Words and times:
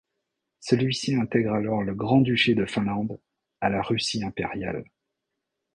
Celui-ci 0.61 1.13
intègre 1.15 1.53
alors 1.53 1.83
le 1.83 1.93
Grand-duché 1.93 2.55
de 2.55 2.65
Finlande 2.65 3.19
à 3.59 3.69
la 3.69 3.83
Russie 3.83 4.23
impériale. 4.23 4.83